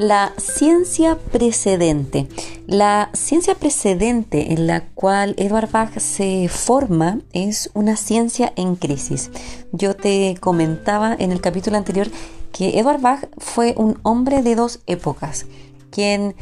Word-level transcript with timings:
La 0.00 0.32
ciencia 0.38 1.18
precedente. 1.30 2.26
La 2.66 3.10
ciencia 3.12 3.54
precedente 3.54 4.54
en 4.54 4.66
la 4.66 4.86
cual 4.94 5.34
Edward 5.36 5.70
Bach 5.70 5.98
se 5.98 6.48
forma 6.48 7.18
es 7.34 7.68
una 7.74 7.96
ciencia 7.96 8.50
en 8.56 8.76
crisis. 8.76 9.30
Yo 9.72 9.94
te 9.94 10.38
comentaba 10.40 11.14
en 11.18 11.32
el 11.32 11.42
capítulo 11.42 11.76
anterior 11.76 12.08
que 12.50 12.78
Edward 12.78 13.02
Bach 13.02 13.28
fue 13.36 13.74
un 13.76 13.98
hombre 14.02 14.40
de 14.42 14.54
dos 14.54 14.80
épocas, 14.86 15.44
quien 15.90 16.34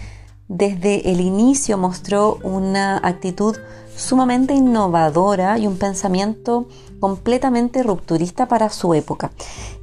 desde 0.48 1.10
el 1.10 1.20
inicio 1.20 1.78
mostró 1.78 2.38
una 2.42 2.98
actitud 2.98 3.56
sumamente 3.96 4.54
innovadora 4.54 5.58
y 5.58 5.66
un 5.66 5.76
pensamiento 5.76 6.68
completamente 7.00 7.82
rupturista 7.82 8.46
para 8.46 8.70
su 8.70 8.94
época. 8.94 9.30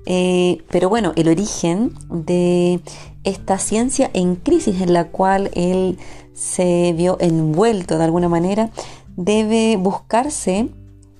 Eh, 0.06 0.64
pero 0.70 0.90
bueno, 0.90 1.14
el 1.16 1.28
origen 1.28 1.94
de 2.10 2.82
esta 3.24 3.58
ciencia 3.58 4.10
en 4.14 4.36
crisis 4.36 4.82
en 4.82 4.94
la 4.94 5.10
cual 5.10 5.52
él 5.54 5.98
se 6.34 6.94
vio 6.94 7.18
envuelto 7.20 7.98
de 7.98 8.04
alguna 8.04 8.30
manera 8.30 8.72
debe 9.16 9.78
buscarse 9.78 10.70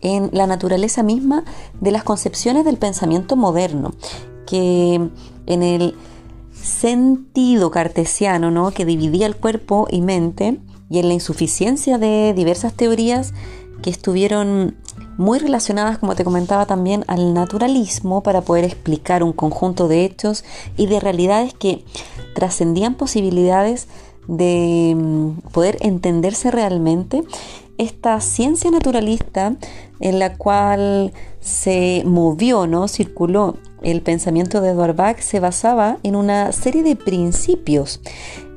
en 0.02 0.30
la 0.34 0.46
naturaleza 0.46 1.04
misma 1.04 1.44
de 1.80 1.92
las 1.92 2.04
concepciones 2.04 2.66
del 2.66 2.78
pensamiento 2.78 3.36
moderno, 3.36 3.94
que 4.46 5.10
en 5.48 5.64
el 5.64 5.96
sentido 6.66 7.72
cartesiano, 7.72 8.52
¿no? 8.52 8.72
que 8.72 8.86
dividía 8.86 9.28
el 9.28 9.36
cuerpo 9.36 9.88
y 9.90 10.02
mente, 10.02 10.60
y 10.90 11.00
en 11.00 11.08
la 11.08 11.14
insuficiencia 11.14 11.98
de 11.98 12.34
diversas 12.36 12.74
teorías 12.74 13.34
que 13.82 13.90
estuvieron 13.90 14.76
muy 15.18 15.40
relacionadas, 15.40 15.98
como 15.98 16.16
te 16.16 16.24
comentaba 16.24 16.66
también, 16.66 17.06
al 17.08 17.34
naturalismo 17.34 18.24
para 18.24 18.42
poder 18.42 18.66
explicar 18.66 19.24
un 19.24 19.32
conjunto 19.32 19.88
de 19.88 20.04
hechos 20.04 20.44
y 20.76 20.88
de 20.88 21.00
realidades 21.00 21.54
que 21.54 21.86
trascendían 22.34 22.96
posibilidades 22.96 23.88
de 24.28 24.94
mm, 24.96 25.52
poder 25.52 25.78
entenderse 25.82 26.52
realmente. 26.52 27.24
Esta 27.78 28.20
ciencia 28.22 28.72
naturalista 28.72 29.56
en 30.00 30.20
la 30.20 30.36
cual 30.36 31.14
se 31.40 32.04
movió, 32.06 32.68
¿no? 32.68 32.88
circuló 32.88 33.58
el 33.86 34.02
pensamiento 34.02 34.62
de 34.62 34.72
Edward 34.72 34.96
Bach 34.96 35.20
se 35.20 35.40
basaba 35.40 36.00
en 36.02 36.16
una 36.16 36.52
serie 36.52 36.82
de 36.82 36.96
principios, 36.96 38.02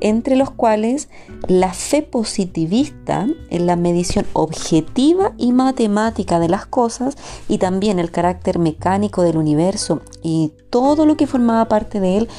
entre 0.01 0.35
los 0.35 0.49
cuales 0.49 1.07
la 1.47 1.71
fe 1.71 2.01
positivista 2.01 3.27
en 3.51 3.67
la 3.67 3.75
medición 3.75 4.25
objetiva 4.33 5.33
y 5.37 5.51
matemática 5.51 6.39
de 6.39 6.49
las 6.49 6.65
cosas 6.65 7.15
y 7.47 7.59
también 7.59 7.99
el 7.99 8.09
carácter 8.09 8.57
mecánico 8.57 9.21
del 9.21 9.37
universo 9.37 10.01
y 10.23 10.51
todo 10.71 11.05
lo 11.05 11.15
que 11.15 11.27
formaba 11.27 11.67
parte 11.67 11.99
de 11.99 12.17
él 12.17 12.29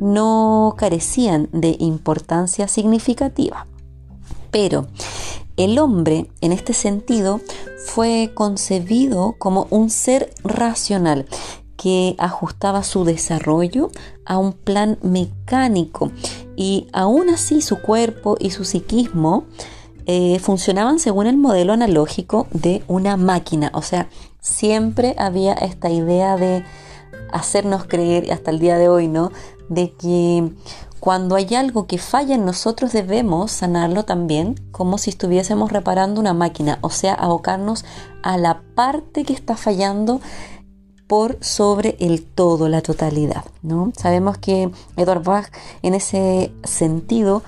no 0.00 0.74
carecían 0.78 1.50
de 1.52 1.76
importancia 1.78 2.66
significativa. 2.66 3.66
Pero 4.50 4.86
el 5.58 5.78
hombre, 5.78 6.30
en 6.40 6.52
este 6.52 6.72
sentido, 6.72 7.40
fue 7.84 8.30
concebido 8.32 9.34
como 9.38 9.66
un 9.70 9.90
ser 9.90 10.30
racional 10.44 11.26
que 11.78 12.16
ajustaba 12.18 12.82
su 12.82 13.04
desarrollo 13.04 13.90
a 14.26 14.36
un 14.36 14.52
plan 14.52 14.98
mecánico 15.00 16.10
y 16.56 16.88
aún 16.92 17.30
así 17.30 17.62
su 17.62 17.80
cuerpo 17.80 18.36
y 18.38 18.50
su 18.50 18.64
psiquismo 18.64 19.44
eh, 20.04 20.38
funcionaban 20.40 20.98
según 20.98 21.28
el 21.28 21.36
modelo 21.36 21.72
analógico 21.72 22.48
de 22.50 22.82
una 22.88 23.16
máquina. 23.16 23.70
O 23.74 23.82
sea, 23.82 24.08
siempre 24.40 25.14
había 25.18 25.52
esta 25.52 25.88
idea 25.88 26.36
de 26.36 26.64
hacernos 27.32 27.84
creer, 27.84 28.32
hasta 28.32 28.50
el 28.50 28.58
día 28.58 28.76
de 28.76 28.88
hoy, 28.88 29.06
¿no? 29.06 29.30
De 29.68 29.92
que 29.92 30.50
cuando 30.98 31.36
hay 31.36 31.54
algo 31.54 31.86
que 31.86 31.98
falla 31.98 32.34
en 32.34 32.44
nosotros 32.44 32.92
debemos 32.92 33.52
sanarlo 33.52 34.04
también 34.04 34.56
como 34.72 34.98
si 34.98 35.10
estuviésemos 35.10 35.70
reparando 35.70 36.20
una 36.20 36.34
máquina, 36.34 36.78
o 36.80 36.90
sea, 36.90 37.14
abocarnos 37.14 37.84
a 38.22 38.36
la 38.36 38.62
parte 38.74 39.24
que 39.24 39.32
está 39.32 39.56
fallando 39.56 40.20
por 41.08 41.38
sobre 41.40 41.96
el 41.98 42.22
todo, 42.22 42.68
la 42.68 42.82
totalidad. 42.82 43.44
¿no? 43.62 43.92
Sabemos 43.96 44.38
que 44.38 44.70
Edward 44.96 45.24
Bach 45.24 45.50
en 45.82 45.94
ese 45.94 46.52
sentido 46.62 47.42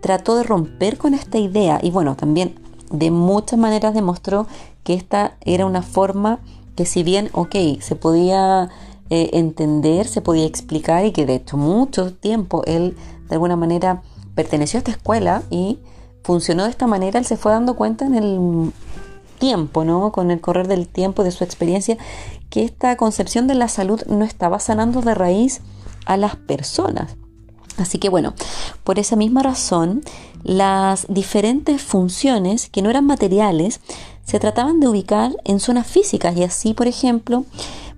trató 0.00 0.36
de 0.36 0.42
romper 0.42 0.98
con 0.98 1.14
esta 1.14 1.38
idea 1.38 1.78
y 1.82 1.90
bueno, 1.90 2.16
también 2.16 2.58
de 2.90 3.10
muchas 3.10 3.58
maneras 3.58 3.94
demostró 3.94 4.46
que 4.82 4.94
esta 4.94 5.36
era 5.42 5.66
una 5.66 5.82
forma 5.82 6.40
que 6.74 6.86
si 6.86 7.02
bien, 7.02 7.30
ok, 7.32 7.54
se 7.80 7.96
podía 7.96 8.70
eh, 9.10 9.30
entender, 9.34 10.06
se 10.06 10.20
podía 10.20 10.46
explicar 10.46 11.04
y 11.04 11.12
que 11.12 11.26
de 11.26 11.36
hecho 11.36 11.56
mucho 11.56 12.12
tiempo 12.12 12.62
él 12.66 12.96
de 13.28 13.34
alguna 13.34 13.56
manera 13.56 14.02
perteneció 14.34 14.78
a 14.78 14.80
esta 14.80 14.90
escuela 14.90 15.42
y 15.50 15.78
funcionó 16.22 16.64
de 16.64 16.70
esta 16.70 16.86
manera, 16.86 17.18
él 17.18 17.24
se 17.24 17.36
fue 17.36 17.52
dando 17.52 17.76
cuenta 17.76 18.04
en 18.04 18.14
el 18.14 18.72
tiempo, 19.36 19.84
¿no? 19.84 20.12
Con 20.12 20.30
el 20.30 20.40
correr 20.40 20.68
del 20.68 20.88
tiempo, 20.88 21.24
de 21.24 21.30
su 21.30 21.44
experiencia, 21.44 21.96
que 22.50 22.64
esta 22.64 22.96
concepción 22.96 23.46
de 23.46 23.54
la 23.54 23.68
salud 23.68 24.02
no 24.06 24.24
estaba 24.24 24.58
sanando 24.58 25.02
de 25.02 25.14
raíz 25.14 25.60
a 26.06 26.16
las 26.16 26.36
personas. 26.36 27.16
Así 27.76 27.98
que 27.98 28.08
bueno, 28.08 28.34
por 28.84 28.98
esa 28.98 29.16
misma 29.16 29.42
razón, 29.42 30.02
las 30.42 31.06
diferentes 31.08 31.82
funciones 31.82 32.68
que 32.70 32.80
no 32.82 32.90
eran 32.90 33.06
materiales 33.06 33.80
se 34.24 34.40
trataban 34.40 34.80
de 34.80 34.88
ubicar 34.88 35.36
en 35.44 35.60
zonas 35.60 35.86
físicas 35.86 36.36
y 36.36 36.42
así, 36.42 36.74
por 36.74 36.86
ejemplo, 36.86 37.44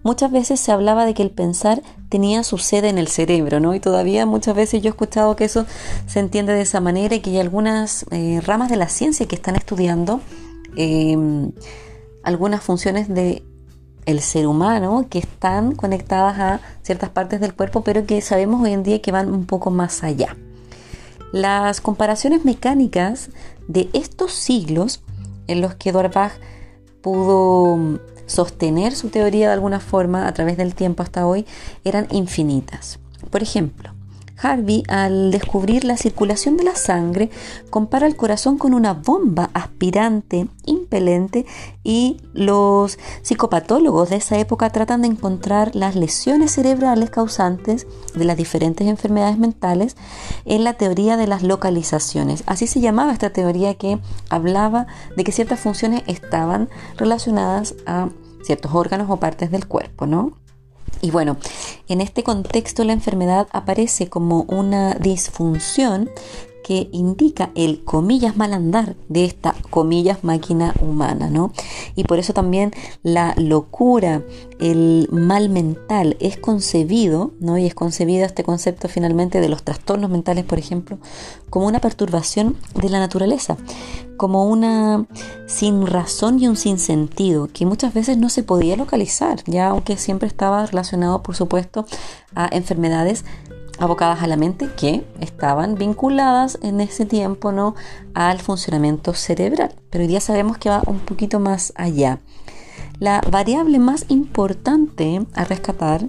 muchas 0.03 0.31
veces 0.31 0.61
se 0.61 0.73
hablaba 0.73 1.05
de 1.05 1.15
que 1.15 1.23
el 1.23 1.31
pensar 1.31 1.83
tenía 2.09 2.43
su 2.43 2.59
sede 2.59 2.89
en 2.89 2.99
el 2.99 3.09
cerebro, 3.09 3.61
¿no? 3.61 3.75
Y 3.75 3.81
todavía 3.81 4.27
muchas 4.27 4.55
veces 4.55 4.83
yo 4.83 4.89
he 4.89 4.91
escuchado 4.91 5.37
que 5.37 5.45
eso 5.45 5.67
se 6.07 6.21
entiende 6.21 6.55
de 6.55 6.63
esa 6.63 6.81
manera 6.81 7.15
y 7.15 7.21
que 7.21 7.31
hay 7.31 7.39
algunas 7.39 8.05
eh, 8.11 8.41
ramas 8.45 8.71
de 8.71 8.77
la 8.77 8.89
ciencia 8.89 9.27
que 9.27 9.37
están 9.37 9.57
estudiando 9.57 10.21
Em, 10.81 11.51
algunas 12.23 12.63
funciones 12.63 13.09
de 13.09 13.43
el 14.07 14.21
ser 14.21 14.47
humano 14.47 15.07
que 15.11 15.19
están 15.19 15.75
conectadas 15.75 16.39
a 16.39 16.61
ciertas 16.83 17.11
partes 17.11 17.41
del 17.41 17.53
cuerpo, 17.53 17.83
pero 17.83 18.07
que 18.07 18.21
sabemos 18.21 18.63
hoy 18.63 18.75
en 18.75 18.85
día 18.85 19.03
que 19.03 19.11
van 19.11 19.33
un 19.33 19.45
poco 19.45 19.73
más 19.73 20.05
allá. 20.05 20.37
Las 21.33 21.81
comparaciones 21.81 22.45
mecánicas 22.45 23.31
de 23.67 23.91
estos 23.93 24.33
siglos 24.33 25.03
en 25.49 25.63
los 25.63 25.75
que 25.75 25.91
Eduard 25.91 26.13
Bach 26.13 26.35
pudo 27.03 27.99
sostener 28.27 28.95
su 28.95 29.09
teoría 29.09 29.49
de 29.49 29.55
alguna 29.55 29.81
forma 29.81 30.29
a 30.29 30.33
través 30.33 30.57
del 30.57 30.77
tiempo 30.77 31.03
hasta 31.03 31.27
hoy 31.27 31.45
eran 31.83 32.07
infinitas. 32.13 33.01
Por 33.31 33.43
ejemplo, 33.43 33.98
Harvey, 34.41 34.83
al 34.89 35.31
descubrir 35.31 35.85
la 35.85 35.97
circulación 35.97 36.57
de 36.57 36.65
la 36.65 36.75
sangre, 36.77 37.31
compara 37.71 38.07
el 38.07 38.17
corazón 38.17 38.59
con 38.59 38.75
una 38.75 38.95
bomba 38.95 39.51
aspirante, 39.55 40.49
impelente, 40.65 41.47
y 41.83 42.19
los 42.33 42.99
psicopatólogos 43.23 44.11
de 44.11 44.17
esa 44.17 44.39
época 44.39 44.71
tratan 44.71 45.03
de 45.03 45.09
encontrar 45.09 45.75
las 45.75 45.97
lesiones 45.97 46.53
cerebrales 46.53 47.11
causantes 47.11 47.87
de 48.15 48.25
las 48.25 48.37
diferentes 48.37 48.87
enfermedades 48.87 49.39
mentales 49.39 49.97
en 50.45 50.65
la 50.65 50.75
teoría 50.75 51.17
de 51.17 51.27
las 51.27 51.43
localizaciones. 51.43 52.45
Así 52.47 52.67
se 52.67 52.81
llamaba 52.81 53.13
esta 53.13 53.31
teoría 53.31 53.75
que 53.75 53.99
hablaba 54.29 54.87
de 55.17 55.25
que 55.25 55.33
ciertas 55.33 55.61
funciones 55.61 56.03
estaban 56.07 56.69
relacionadas 56.97 57.75
a 57.87 58.09
ciertos 58.43 58.75
órganos 58.75 59.11
o 59.11 59.17
partes 59.17 59.51
del 59.51 59.67
cuerpo, 59.67 60.07
¿no? 60.07 60.33
Y 61.01 61.11
bueno, 61.11 61.37
en 61.89 62.01
este 62.01 62.23
contexto 62.23 62.85
la 62.85 62.93
enfermedad 62.93 63.49
aparece 63.53 64.09
como 64.09 64.43
una 64.49 64.95
disfunción 64.95 66.11
que 66.69 66.91
indica 66.93 67.51
el 67.55 67.83
comillas 67.83 68.37
mal 68.37 68.53
andar 68.53 68.95
de 69.09 69.25
esta 69.25 69.55
comillas 69.71 70.23
máquina 70.23 70.75
humana, 70.83 71.31
¿no? 71.31 71.51
Y 71.97 72.05
por 72.05 72.19
eso 72.19 72.35
también 72.35 72.73
la 73.03 73.35
locura, 73.39 74.23
el 74.61 75.09
mal 75.11 75.49
mental 75.49 76.19
es 76.21 76.37
concebido, 76.37 77.33
¿no? 77.41 77.57
Y 77.57 77.65
es 77.65 77.75
concebido 77.75 78.27
este 78.27 78.45
concepto 78.45 78.87
finalmente 78.89 79.41
de 79.41 79.49
los 79.49 79.63
trastornos 79.63 80.11
mentales, 80.11 80.45
por 80.45 80.59
ejemplo, 80.59 80.99
como 81.49 81.67
una 81.67 81.81
perturbación 81.81 82.59
de 82.75 82.91
la 82.91 82.99
naturaleza, 82.99 83.57
como 84.19 84.45
una 84.45 85.07
sin 85.47 85.87
razón 85.87 86.39
y 86.39 86.47
un 86.47 86.57
sin 86.57 86.79
sentido, 86.79 87.49
que 87.51 87.65
muchas 87.65 87.95
veces 87.95 88.19
no 88.19 88.29
se 88.29 88.43
podía 88.43 88.77
localizar, 88.77 89.43
ya 89.47 89.69
aunque 89.69 89.97
siempre 89.97 90.29
estaba 90.29 90.67
relacionado, 90.67 91.23
por 91.23 91.35
supuesto, 91.35 91.87
a 92.35 92.51
enfermedades 92.53 93.25
abocadas 93.79 94.23
a 94.23 94.27
la 94.27 94.37
mente 94.37 94.69
que 94.77 95.07
estaban 95.21 95.77
vinculadas 95.77 96.59
en 96.63 96.81
ese 96.81 97.07
tiempo 97.07 97.53
¿no? 97.53 97.75
al 98.13 98.41
funcionamiento 98.41 99.15
cerebral. 99.15 99.75
Pero 99.89 100.03
hoy 100.03 100.09
día 100.09 100.21
sabemos 100.21 100.59
que 100.59 100.69
va 100.69 100.83
un 100.87 100.99
poquito 100.99 101.41
más 101.41 101.73
allá. 101.77 102.21
La 102.99 103.23
variable 103.31 103.79
más 103.79 104.05
importante 104.09 105.25
a 105.35 105.45
rescatar 105.45 106.05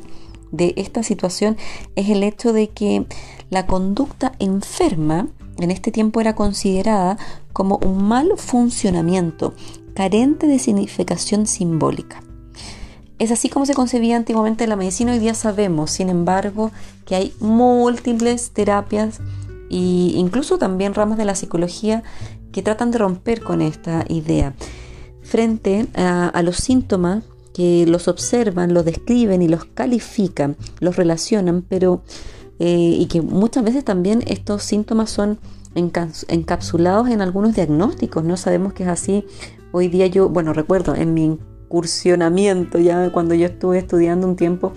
de 0.51 0.73
esta 0.77 1.03
situación 1.03 1.57
es 1.95 2.09
el 2.09 2.23
hecho 2.23 2.53
de 2.53 2.69
que 2.69 3.05
la 3.51 3.67
conducta 3.67 4.33
enferma 4.39 5.27
en 5.61 5.71
este 5.71 5.91
tiempo 5.91 6.21
era 6.21 6.35
considerada 6.35 7.17
como 7.53 7.77
un 7.77 8.03
mal 8.03 8.31
funcionamiento 8.37 9.53
carente 9.93 10.47
de 10.47 10.59
significación 10.59 11.45
simbólica. 11.45 12.21
es 13.17 13.31
así 13.31 13.49
como 13.49 13.65
se 13.65 13.73
concebía 13.73 14.15
antiguamente 14.15 14.65
la 14.65 14.77
medicina. 14.77 15.11
Hoy 15.11 15.19
día 15.19 15.33
sabemos, 15.33 15.91
sin 15.91 16.07
embargo, 16.07 16.71
que 17.05 17.15
hay 17.15 17.33
múltiples 17.41 18.51
terapias 18.51 19.19
e 19.69 19.75
incluso 20.15 20.57
también 20.57 20.93
ramas 20.93 21.17
de 21.17 21.25
la 21.25 21.35
psicología 21.35 22.03
que 22.51 22.61
tratan 22.61 22.91
de 22.91 22.97
romper 22.97 23.41
con 23.41 23.61
esta 23.61 24.05
idea. 24.07 24.53
Frente 25.21 25.87
a, 25.95 26.41
los 26.43 26.57
síntomas 26.57 27.23
que 27.53 27.85
los 27.85 28.07
observan, 28.07 28.73
los 28.73 28.85
describen 28.85 29.41
y 29.41 29.47
los 29.47 29.65
califican, 29.65 30.55
los 30.79 30.95
relacionan, 30.95 31.61
pero 31.61 32.01
eh, 32.59 32.97
y 32.99 33.05
que 33.07 33.21
muchas 33.21 33.63
veces 33.63 33.83
también 33.83 34.23
estos 34.27 34.63
síntomas 34.63 35.09
son 35.09 35.39
encapsulados 35.75 37.09
en 37.09 37.21
algunos 37.21 37.55
diagnósticos, 37.55 38.23
¿no? 38.23 38.37
Sabemos 38.37 38.73
que 38.73 38.83
es 38.83 38.89
así. 38.89 39.25
Hoy 39.71 39.87
día 39.87 40.07
yo, 40.07 40.29
bueno, 40.29 40.53
recuerdo 40.53 40.95
en 40.95 41.13
mi 41.13 41.25
incursionamiento, 41.25 42.79
ya 42.79 43.11
cuando 43.11 43.35
yo 43.35 43.45
estuve 43.45 43.77
estudiando 43.77 44.27
un 44.27 44.35
tiempo 44.35 44.73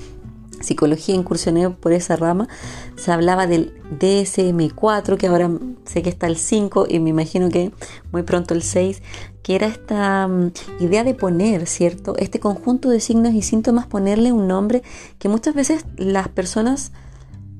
psicología, 0.60 1.14
incursioné 1.14 1.70
por 1.70 1.92
esa 1.92 2.16
rama, 2.16 2.48
se 2.96 3.10
hablaba 3.10 3.46
del 3.46 3.74
DSM4, 3.98 5.16
que 5.16 5.26
ahora 5.26 5.50
sé 5.84 6.02
que 6.02 6.10
está 6.10 6.26
el 6.26 6.36
5 6.36 6.86
y 6.88 7.00
me 7.00 7.10
imagino 7.10 7.48
que 7.48 7.72
muy 8.12 8.22
pronto 8.22 8.54
el 8.54 8.62
6, 8.62 9.02
que 9.42 9.56
era 9.56 9.66
esta 9.66 10.28
mm, 10.28 10.52
idea 10.80 11.04
de 11.04 11.14
poner, 11.14 11.66
¿cierto? 11.66 12.14
Este 12.16 12.38
conjunto 12.38 12.90
de 12.90 13.00
signos 13.00 13.34
y 13.34 13.42
síntomas, 13.42 13.86
ponerle 13.86 14.32
un 14.32 14.46
nombre 14.46 14.82
que 15.18 15.28
muchas 15.28 15.54
veces 15.54 15.84
las 15.96 16.28
personas 16.28 16.92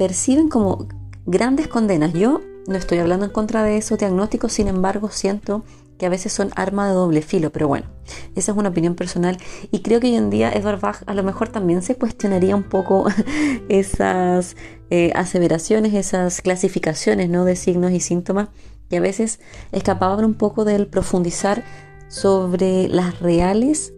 perciben 0.03 0.49
como 0.49 0.89
grandes 1.27 1.69
condenas. 1.69 2.13
Yo 2.13 2.41
no 2.67 2.75
estoy 2.75 2.99
hablando 2.99 3.25
en 3.25 3.31
contra 3.31 3.63
de 3.63 3.77
esos 3.77 4.01
diagnósticos, 4.01 4.53
sin 4.53 4.67
embargo 4.67 5.11
siento 5.11 5.63
que 5.97 6.07
a 6.07 6.09
veces 6.09 6.33
son 6.33 6.51
arma 6.57 6.89
de 6.89 6.95
doble 6.95 7.23
filo, 7.23 7.53
pero 7.53 7.69
bueno, 7.69 7.87
esa 8.35 8.51
es 8.51 8.59
una 8.59 8.71
opinión 8.71 8.97
personal 8.97 9.39
y 9.71 9.83
creo 9.83 10.01
que 10.01 10.09
hoy 10.09 10.17
en 10.17 10.29
día 10.29 10.51
Edward 10.53 10.81
Bach 10.81 11.05
a 11.07 11.15
lo 11.15 11.23
mejor 11.23 11.51
también 11.51 11.83
se 11.83 11.95
cuestionaría 11.95 12.57
un 12.57 12.65
poco 12.65 13.07
esas 13.69 14.57
eh, 14.91 15.13
aseveraciones, 15.15 15.95
esas 15.95 16.41
clasificaciones 16.41 17.31
¿no? 17.31 17.45
de 17.45 17.55
signos 17.55 17.93
y 17.93 18.01
síntomas 18.01 18.49
que 18.91 18.97
a 18.97 19.01
veces 19.01 19.39
escapaban 19.71 20.25
un 20.25 20.35
poco 20.35 20.65
del 20.65 20.89
profundizar 20.89 21.63
sobre 22.09 22.89
las 22.89 23.21
reales 23.21 23.95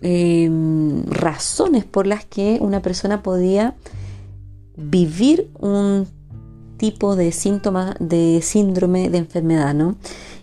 em, 0.00 1.04
razones 1.06 1.84
por 1.84 2.08
las 2.08 2.24
que 2.24 2.58
una 2.60 2.82
persona 2.82 3.22
podía 3.22 3.76
vivir 4.80 5.50
un 5.58 6.06
tipo 6.76 7.14
de 7.14 7.30
síntomas 7.30 7.94
de 8.00 8.40
síndrome 8.42 9.10
de 9.10 9.18
enfermedad, 9.18 9.74
¿no? 9.74 9.96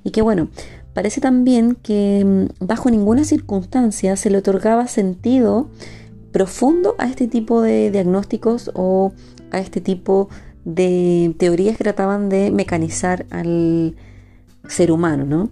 Y 0.03 0.11
que 0.11 0.21
bueno, 0.21 0.49
parece 0.93 1.19
también 1.19 1.75
que 1.75 2.23
mm, 2.25 2.65
bajo 2.65 2.89
ninguna 2.89 3.23
circunstancia 3.23 4.15
se 4.15 4.29
le 4.29 4.37
otorgaba 4.37 4.87
sentido 4.87 5.69
profundo 6.31 6.95
a 6.99 7.07
este 7.07 7.27
tipo 7.27 7.61
de 7.61 7.89
diagnósticos 7.89 8.71
o 8.75 9.13
a 9.51 9.59
este 9.59 9.81
tipo 9.81 10.29
de 10.65 11.33
teorías 11.39 11.77
que 11.77 11.83
trataban 11.83 12.29
de 12.29 12.51
mecanizar 12.51 13.25
al 13.31 13.95
ser 14.67 14.91
humano, 14.91 15.25
¿no? 15.25 15.49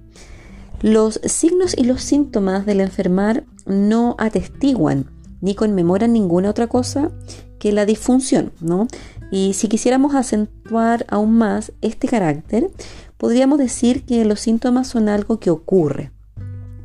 Los 0.82 1.20
signos 1.24 1.76
y 1.76 1.86
los 1.86 2.04
síntomas 2.04 2.66
del 2.66 2.82
enfermar 2.82 3.44
no 3.66 4.16
atestiguan 4.20 5.15
ni 5.46 5.54
conmemoran 5.54 6.12
ninguna 6.12 6.50
otra 6.50 6.66
cosa 6.66 7.12
que 7.60 7.72
la 7.72 7.86
disfunción, 7.86 8.52
¿no? 8.62 8.88
Y 9.32 9.54
si 9.54 9.68
quisiéramos 9.68 10.16
acentuar 10.16 11.06
aún 11.08 11.38
más 11.38 11.72
este 11.82 12.08
carácter, 12.08 12.72
podríamos 13.18 13.60
decir 13.60 14.06
que 14.06 14.26
los 14.26 14.40
síntomas 14.40 14.88
son 14.88 15.08
algo 15.08 15.40
que 15.40 15.52
ocurre, 15.52 16.12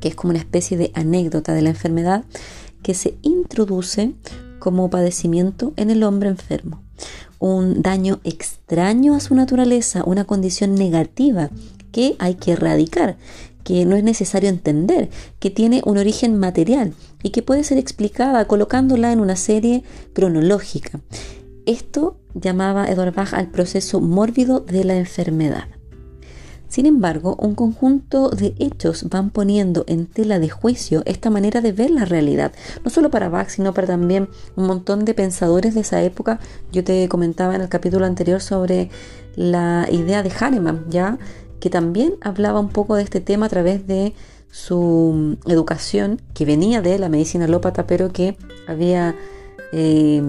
que 0.00 0.08
es 0.08 0.14
como 0.14 0.32
una 0.32 0.40
especie 0.40 0.76
de 0.76 0.92
anécdota 0.94 1.54
de 1.54 1.62
la 1.62 1.70
enfermedad 1.70 2.24
que 2.82 2.92
se 2.92 3.14
introduce 3.22 4.12
como 4.58 4.90
padecimiento 4.90 5.72
en 5.76 5.88
el 5.88 6.02
hombre 6.02 6.28
enfermo. 6.28 6.82
Un 7.38 7.80
daño 7.80 8.20
extraño 8.24 9.14
a 9.14 9.20
su 9.20 9.34
naturaleza, 9.34 10.04
una 10.04 10.24
condición 10.24 10.74
negativa 10.74 11.48
que 11.92 12.14
hay 12.18 12.34
que 12.34 12.52
erradicar, 12.52 13.16
que 13.64 13.84
no 13.84 13.96
es 13.96 14.04
necesario 14.04 14.48
entender, 14.48 15.10
que 15.38 15.50
tiene 15.50 15.82
un 15.84 15.98
origen 15.98 16.38
material 16.38 16.94
y 17.22 17.30
que 17.30 17.42
puede 17.42 17.64
ser 17.64 17.78
explicada 17.78 18.46
colocándola 18.46 19.12
en 19.12 19.20
una 19.20 19.36
serie 19.36 19.82
cronológica. 20.12 21.00
Esto 21.66 22.16
llamaba 22.34 22.88
Edward 22.88 23.14
Bach 23.14 23.34
al 23.34 23.50
proceso 23.50 24.00
mórbido 24.00 24.60
de 24.60 24.84
la 24.84 24.96
enfermedad. 24.96 25.68
Sin 26.70 26.86
embargo, 26.86 27.36
un 27.40 27.56
conjunto 27.56 28.30
de 28.30 28.54
hechos 28.60 29.08
van 29.08 29.30
poniendo 29.30 29.84
en 29.88 30.06
tela 30.06 30.38
de 30.38 30.48
juicio 30.48 31.02
esta 31.04 31.28
manera 31.28 31.60
de 31.60 31.72
ver 31.72 31.90
la 31.90 32.04
realidad, 32.04 32.52
no 32.84 32.90
solo 32.90 33.10
para 33.10 33.28
Bach, 33.28 33.48
sino 33.48 33.74
para 33.74 33.88
también 33.88 34.28
un 34.54 34.68
montón 34.68 35.04
de 35.04 35.12
pensadores 35.12 35.74
de 35.74 35.80
esa 35.80 36.00
época. 36.02 36.38
Yo 36.70 36.84
te 36.84 37.08
comentaba 37.08 37.56
en 37.56 37.62
el 37.62 37.68
capítulo 37.68 38.06
anterior 38.06 38.40
sobre 38.40 38.88
la 39.34 39.88
idea 39.90 40.22
de 40.22 40.30
Hahnemann, 40.30 40.84
ya 40.88 41.18
que 41.60 41.70
también 41.70 42.14
hablaba 42.20 42.60
un 42.60 42.68
poco 42.68 42.96
de 42.96 43.02
este 43.02 43.20
tema 43.20 43.46
a 43.46 43.48
través 43.48 43.86
de 43.86 44.14
su 44.50 45.36
educación, 45.46 46.20
que 46.34 46.44
venía 46.44 46.82
de 46.82 46.98
la 46.98 47.08
medicina 47.08 47.44
alópata, 47.44 47.86
pero 47.86 48.12
que 48.12 48.36
había 48.66 49.14
eh, 49.72 50.22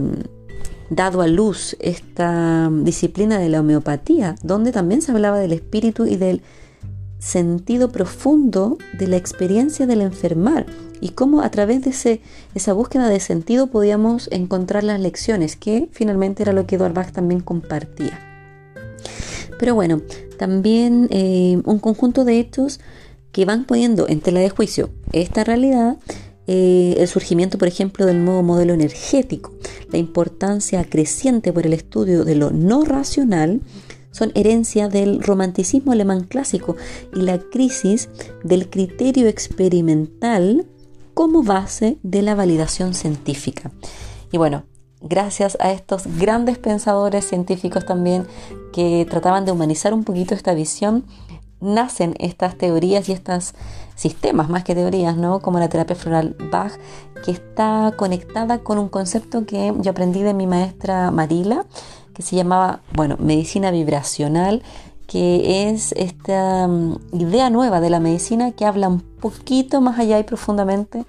dado 0.90 1.22
a 1.22 1.28
luz 1.28 1.76
esta 1.80 2.70
disciplina 2.72 3.40
de 3.40 3.50
la 3.50 3.62
homeopatía, 3.62 4.36
donde 4.44 4.72
también 4.72 5.02
se 5.02 5.12
hablaba 5.12 5.40
del 5.40 5.54
espíritu 5.54 6.06
y 6.06 6.18
del 6.18 6.42
sentido 7.18 7.92
profundo 7.92 8.78
de 8.98 9.08
la 9.08 9.16
experiencia 9.16 9.86
del 9.86 10.02
enfermar 10.02 10.66
y 11.00 11.10
cómo 11.10 11.42
a 11.42 11.50
través 11.50 11.84
de 11.84 11.92
ese, 11.92 12.22
esa 12.56 12.74
búsqueda 12.74 13.08
de 13.10 13.20
sentido 13.20 13.68
podíamos 13.68 14.28
encontrar 14.32 14.84
las 14.84 15.00
lecciones, 15.00 15.56
que 15.56 15.90
finalmente 15.92 16.44
era 16.44 16.54
lo 16.54 16.66
que 16.66 16.76
Eduard 16.76 16.94
Bach 16.94 17.12
también 17.12 17.42
compartía. 17.42 18.31
Pero 19.62 19.76
bueno, 19.76 20.02
también 20.40 21.08
eh, 21.12 21.62
un 21.66 21.78
conjunto 21.78 22.26
de 22.26 22.40
hechos 22.40 22.80
que 23.32 23.46
van 23.46 23.66
poniendo 23.66 24.10
en 24.10 24.20
tela 24.20 24.40
de 24.40 24.50
juicio 24.50 24.90
esta 25.14 25.44
realidad 25.44 26.00
eh, 26.48 26.96
el 26.98 27.08
surgimiento, 27.08 27.60
por 27.60 27.68
ejemplo, 27.68 28.08
del 28.08 28.26
nuevo 28.26 28.42
modelo 28.42 28.74
energético, 28.74 29.54
la 29.92 30.00
importancia 30.00 30.84
creciente 30.84 31.54
por 31.54 31.68
el 31.68 31.74
estudio 31.74 32.26
de 32.26 32.34
lo 32.34 32.50
no 32.50 32.86
racional, 32.86 33.62
son 34.10 34.32
herencia 34.34 34.90
del 34.90 35.22
romanticismo 35.22 35.92
alemán 35.92 36.24
clásico 36.24 36.76
y 37.14 37.22
la 37.22 37.38
crisis 37.38 38.10
del 38.44 38.68
criterio 38.68 39.28
experimental 39.28 40.66
como 41.14 41.44
base 41.44 42.00
de 42.02 42.24
la 42.24 42.34
validación 42.34 42.96
científica. 42.96 43.72
Y 44.32 44.38
bueno, 44.38 44.64
gracias 45.02 45.58
a 45.60 45.72
estos 45.72 46.06
grandes 46.18 46.58
pensadores 46.58 47.26
científicos 47.26 47.86
también 47.86 48.28
que 48.74 49.06
trataban 49.10 49.46
de 49.46 49.52
humanizar 49.52 49.94
un 49.94 50.04
poquito 50.04 50.36
esta 50.36 50.54
visión, 50.54 51.06
nacen 51.60 52.16
estas 52.20 52.58
teorías 52.58 53.08
y 53.10 53.12
estos 53.12 53.54
sistemas, 53.96 54.50
más 54.50 54.64
que 54.64 54.74
teorías, 54.74 55.16
¿no? 55.16 55.42
Como 55.42 55.60
la 55.60 55.70
terapia 55.70 55.96
floral 55.96 56.36
Bach, 56.52 56.74
que 57.24 57.32
está 57.32 57.94
conectada 57.98 58.60
con 58.60 58.80
un 58.80 58.90
concepto 58.90 59.46
que 59.46 59.74
yo 59.80 59.92
aprendí 59.92 60.24
de 60.24 60.34
mi 60.34 60.48
maestra 60.48 61.12
Marila, 61.12 61.66
que 62.14 62.24
se 62.24 62.36
llamaba, 62.36 62.82
bueno, 62.94 63.18
medicina 63.20 63.72
vibracional, 63.72 64.64
que 65.08 65.70
es 65.70 65.92
esta 65.98 66.68
mm, 66.68 66.98
idea 67.14 67.50
nueva 67.50 67.82
de 67.82 67.90
la 67.90 68.00
medicina 68.00 68.52
que 68.54 68.66
habla 68.66 68.88
un 68.88 69.02
poquito 69.02 69.82
más 69.82 70.00
allá 70.00 70.18
y 70.20 70.24
profundamente 70.24 71.06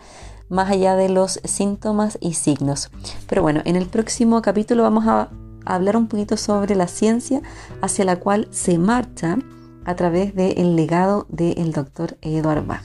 más 0.53 0.71
allá 0.71 0.95
de 0.95 1.09
los 1.09 1.41
síntomas 1.45 2.19
y 2.21 2.35
signos. 2.35 2.91
Pero 3.27 3.43
bueno, 3.43 3.63
en 3.65 3.75
el 3.75 3.87
próximo 3.87 4.43
capítulo 4.43 4.83
vamos 4.83 5.07
a 5.07 5.31
hablar 5.65 5.97
un 5.97 6.07
poquito 6.07 6.37
sobre 6.37 6.77
la 6.77 6.87
ciencia 6.87 7.41
hacia 7.81 8.05
la 8.05 8.17
cual 8.17 8.49
se 8.51 8.79
marcha 8.79 9.39
a 9.85 9.97
través 9.97 10.35
del 10.35 10.77
legado 10.77 11.27
del 11.29 11.73
doctor 11.73 12.19
Eduard 12.21 12.67
Bach. 12.67 12.85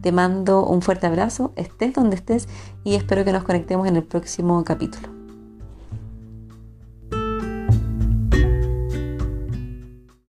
Te 0.00 0.12
mando 0.12 0.64
un 0.64 0.80
fuerte 0.80 1.06
abrazo, 1.06 1.52
estés 1.56 1.92
donde 1.92 2.16
estés 2.16 2.48
y 2.84 2.94
espero 2.94 3.24
que 3.24 3.32
nos 3.32 3.42
conectemos 3.42 3.86
en 3.86 3.96
el 3.96 4.04
próximo 4.04 4.64
capítulo. 4.64 5.19